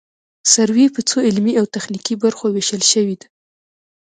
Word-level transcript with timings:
سروې 0.53 0.87
په 0.95 1.01
څو 1.09 1.17
علمي 1.27 1.53
او 1.59 1.65
تخنیکي 1.75 2.15
برخو 2.23 2.45
ویشل 2.49 2.81
شوې 2.91 3.15
ده 3.21 3.27